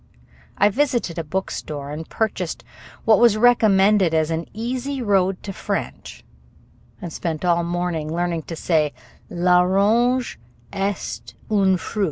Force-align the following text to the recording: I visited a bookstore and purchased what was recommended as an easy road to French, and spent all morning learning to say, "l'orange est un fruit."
I 0.57 0.69
visited 0.69 1.19
a 1.19 1.23
bookstore 1.23 1.91
and 1.91 2.09
purchased 2.09 2.63
what 3.05 3.19
was 3.19 3.37
recommended 3.37 4.15
as 4.15 4.31
an 4.31 4.47
easy 4.51 4.99
road 4.99 5.43
to 5.43 5.53
French, 5.53 6.23
and 6.99 7.13
spent 7.13 7.45
all 7.45 7.61
morning 7.63 8.11
learning 8.11 8.41
to 8.49 8.55
say, 8.55 8.93
"l'orange 9.29 10.39
est 10.73 11.35
un 11.51 11.77
fruit." 11.77 11.99